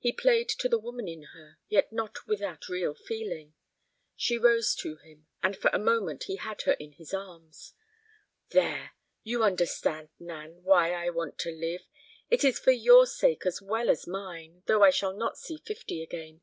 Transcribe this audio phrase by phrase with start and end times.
[0.00, 3.54] He played to the woman in her, yet not without real feeling.
[4.16, 7.74] She rose to him, and for a moment he had her in his arms.
[8.48, 8.94] "There.
[9.22, 11.88] You understand, Nan, why I want to live.
[12.28, 16.02] It is for your sake as well as mine, though I shall not see fifty
[16.02, 16.40] again.